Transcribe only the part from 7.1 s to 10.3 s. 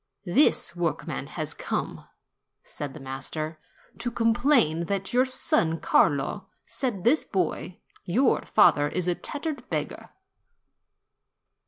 his boy, 'Your father is a tattered beggar.'